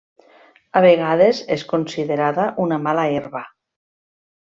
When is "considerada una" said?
1.75-2.83